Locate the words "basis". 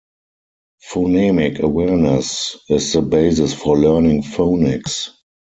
3.03-3.53